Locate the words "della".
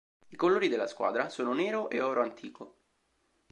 0.67-0.87